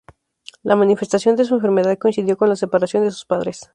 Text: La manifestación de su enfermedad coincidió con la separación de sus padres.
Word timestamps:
La 0.63 0.75
manifestación 0.75 1.35
de 1.35 1.45
su 1.45 1.53
enfermedad 1.53 1.95
coincidió 1.99 2.35
con 2.35 2.49
la 2.49 2.55
separación 2.55 3.03
de 3.03 3.11
sus 3.11 3.25
padres. 3.25 3.69